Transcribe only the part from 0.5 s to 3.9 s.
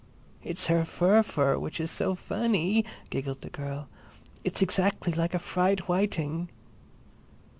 her fu fur which is so funny," giggled the girl.